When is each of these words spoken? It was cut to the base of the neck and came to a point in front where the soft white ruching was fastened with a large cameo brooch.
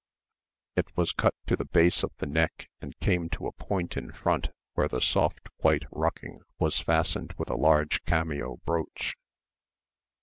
It 0.75 0.97
was 0.97 1.11
cut 1.11 1.35
to 1.45 1.55
the 1.55 1.63
base 1.63 2.01
of 2.01 2.11
the 2.17 2.25
neck 2.25 2.71
and 2.81 2.97
came 2.99 3.29
to 3.29 3.45
a 3.45 3.51
point 3.51 3.95
in 3.95 4.11
front 4.11 4.47
where 4.73 4.87
the 4.87 4.99
soft 4.99 5.47
white 5.57 5.83
ruching 5.91 6.39
was 6.57 6.79
fastened 6.79 7.33
with 7.37 7.51
a 7.51 7.55
large 7.55 8.03
cameo 8.05 8.57
brooch. 8.65 9.15